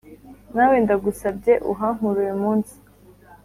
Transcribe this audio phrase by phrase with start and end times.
[0.55, 2.75] nawe ndagusabye uhankure uyumunsi,